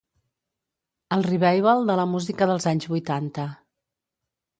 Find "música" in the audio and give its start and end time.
2.13-2.47